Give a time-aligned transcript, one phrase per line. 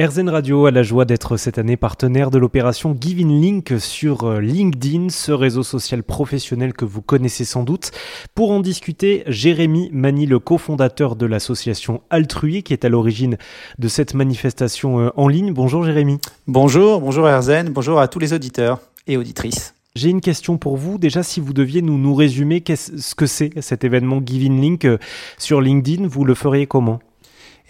[0.00, 4.40] RZN Radio a la joie d'être cette année partenaire de l'opération Giving Link sur euh,
[4.40, 7.90] LinkedIn, ce réseau social professionnel que vous connaissez sans doute.
[8.34, 13.36] Pour en discuter, Jérémy Mani, le cofondateur de l'association Altrui, qui est à l'origine
[13.78, 15.52] de cette manifestation euh, en ligne.
[15.52, 16.18] Bonjour Jérémy.
[16.46, 19.74] Bonjour, bonjour RZN, bonjour à tous les auditeurs et auditrices.
[19.96, 20.96] J'ai une question pour vous.
[20.96, 24.96] Déjà, si vous deviez nous, nous résumer ce que c'est cet événement Giving Link euh,
[25.36, 27.00] sur LinkedIn, vous le feriez comment?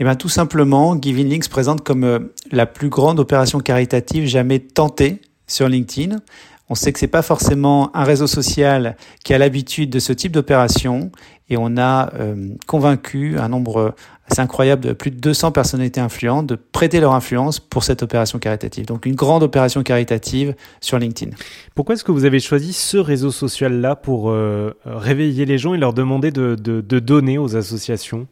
[0.00, 2.18] Eh tout simplement, Giving Links se présente comme euh,
[2.50, 6.16] la plus grande opération caritative jamais tentée sur LinkedIn.
[6.70, 10.32] On sait que c'est pas forcément un réseau social qui a l'habitude de ce type
[10.32, 11.10] d'opération
[11.50, 13.94] et on a euh, convaincu un nombre
[14.30, 18.38] assez incroyable de plus de 200 personnalités influentes de prêter leur influence pour cette opération
[18.38, 18.86] caritative.
[18.86, 21.36] Donc une grande opération caritative sur LinkedIn.
[21.74, 25.78] Pourquoi est-ce que vous avez choisi ce réseau social-là pour euh, réveiller les gens et
[25.78, 28.28] leur demander de, de, de donner aux associations?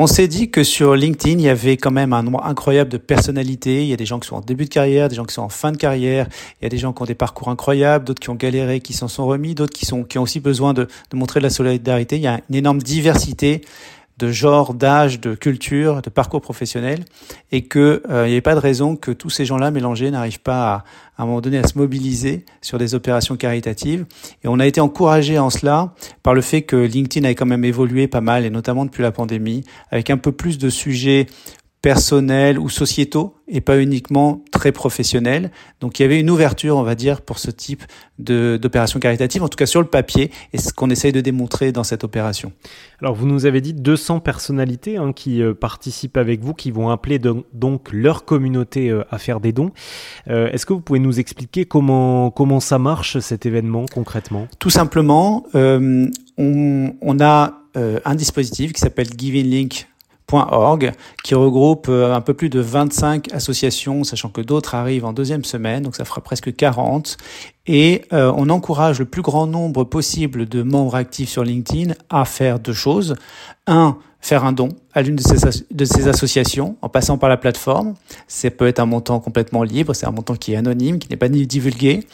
[0.00, 2.98] On s'est dit que sur LinkedIn, il y avait quand même un nombre incroyable de
[2.98, 3.82] personnalités.
[3.82, 5.42] Il y a des gens qui sont en début de carrière, des gens qui sont
[5.42, 6.28] en fin de carrière.
[6.60, 8.92] Il y a des gens qui ont des parcours incroyables, d'autres qui ont galéré, qui
[8.92, 11.50] s'en sont remis, d'autres qui sont qui ont aussi besoin de, de montrer de la
[11.50, 12.16] solidarité.
[12.16, 13.62] Il y a une énorme diversité
[14.18, 17.04] de genre, d'âge, de culture, de parcours professionnel,
[17.52, 20.74] et que euh, n'y avait pas de raison que tous ces gens-là mélangés n'arrivent pas
[20.74, 20.84] à,
[21.16, 24.06] à un moment donné à se mobiliser sur des opérations caritatives.
[24.42, 27.64] Et on a été encouragé en cela par le fait que LinkedIn avait quand même
[27.64, 31.26] évolué pas mal, et notamment depuis la pandémie, avec un peu plus de sujets
[31.80, 35.50] personnels ou sociétaux et pas uniquement très professionnels.
[35.80, 37.82] Donc il y avait une ouverture, on va dire, pour ce type
[38.18, 41.84] d'opération caritative, en tout cas sur le papier, et ce qu'on essaye de démontrer dans
[41.84, 42.52] cette opération.
[43.00, 46.90] Alors vous nous avez dit 200 personnalités hein, qui euh, participent avec vous, qui vont
[46.90, 47.20] appeler
[47.52, 49.70] donc leur communauté euh, à faire des dons.
[50.28, 54.48] Euh, est-ce que vous pouvez nous expliquer comment, comment ça marche cet événement concrètement?
[54.58, 59.88] Tout simplement, on, on, a un dispositif qui s'appelle Giving Link
[61.24, 65.44] qui regroupe euh, un peu plus de 25 associations, sachant que d'autres arrivent en deuxième
[65.44, 67.16] semaine, donc ça fera presque 40.
[67.68, 72.24] Et euh, on encourage le plus grand nombre possible de membres actifs sur LinkedIn à
[72.24, 73.14] faire deux choses.
[73.66, 77.94] Un, faire un don à l'une de ces, associations en passant par la plateforme.
[78.26, 81.16] Ça peut être un montant complètement libre, c'est un montant qui est anonyme, qui n'est
[81.16, 82.06] pas ni divulgué.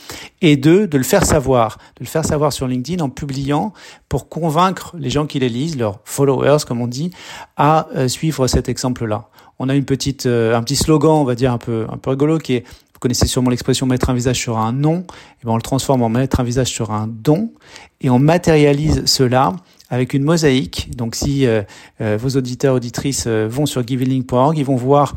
[0.42, 3.72] Et deux, de le faire savoir, de le faire savoir sur LinkedIn en publiant
[4.08, 7.10] pour convaincre les gens qui les lisent, leurs followers comme on dit,
[7.56, 9.28] à euh, suivre cet exemple-là.
[9.60, 12.10] On a une petite, euh, un petit slogan, on va dire un peu, un peu
[12.10, 12.64] rigolo, qui est
[13.04, 15.00] connaissez sûrement l'expression mettre un visage sur un nom,
[15.42, 17.52] et ben on le transforme en mettre un visage sur un don,
[18.00, 19.52] et on matérialise cela
[19.90, 20.88] avec une mosaïque.
[20.96, 21.60] Donc si euh,
[22.00, 25.16] euh, vos auditeurs auditrices euh, vont sur givinglink.org, ils vont voir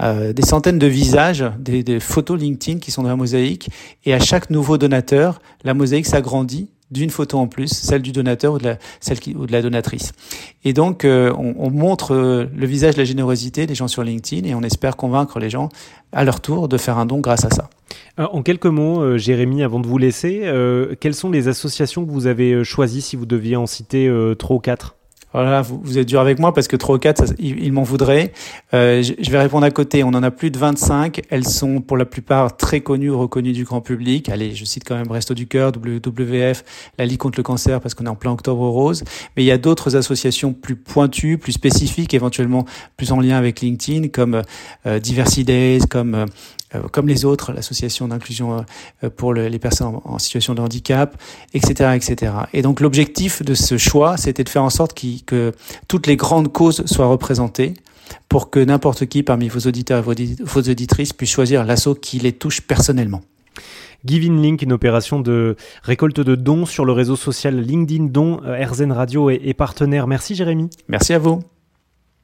[0.00, 3.68] des centaines de visages, des, des, photos LinkedIn qui sont dans la mosaïque,
[4.04, 8.54] et à chaque nouveau donateur, la mosaïque s'agrandit d'une photo en plus, celle du donateur
[8.54, 10.12] ou de la, celle qui, ou de la donatrice.
[10.64, 14.02] Et donc, euh, on, on, montre euh, le visage de la générosité des gens sur
[14.02, 15.68] LinkedIn et on espère convaincre les gens
[16.12, 17.68] à leur tour de faire un don grâce à ça.
[18.18, 20.42] Euh, en quelques mots, Jérémy, avant de vous laisser,
[21.00, 24.60] quelles sont les associations que vous avez choisies si vous deviez en citer trois ou
[24.60, 24.97] quatre?
[25.32, 28.32] Voilà, vous, vous, êtes dur avec moi parce que 3 ou 4, ils, m'en voudraient.
[28.74, 30.02] Euh, je, je, vais répondre à côté.
[30.04, 31.22] On en a plus de 25.
[31.30, 34.28] Elles sont pour la plupart très connues, reconnues du grand public.
[34.28, 36.64] Allez, je cite quand même Resto du Cœur, WWF,
[36.98, 39.04] la Ligue contre le cancer parce qu'on est en plein octobre rose.
[39.36, 42.64] Mais il y a d'autres associations plus pointues, plus spécifiques, éventuellement
[42.96, 44.42] plus en lien avec LinkedIn, comme
[44.86, 46.26] euh, Diversity comme euh, euh,
[46.92, 48.64] comme les autres, l'association d'inclusion
[49.04, 51.20] euh, pour les personnes en situation de handicap,
[51.54, 52.32] etc., etc.
[52.52, 55.52] Et donc l'objectif de ce choix, c'était de faire en sorte que
[55.86, 57.74] toutes les grandes causes soient représentées
[58.28, 62.32] pour que n'importe qui parmi vos auditeurs et vos auditrices puisse choisir l'assaut qui les
[62.32, 63.22] touche personnellement.
[64.04, 68.40] Giving Link, une opération de récolte de dons sur le réseau social LinkedIn Dons.
[68.44, 70.06] Euh, RZN Radio est partenaire.
[70.06, 70.70] Merci Jérémy.
[70.88, 71.40] Merci à vous.